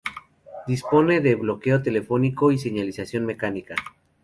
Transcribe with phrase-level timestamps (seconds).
[0.65, 3.75] Dispone de Bloqueo telefónico y señalización mecánica.